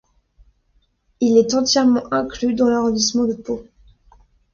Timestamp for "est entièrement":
1.37-2.11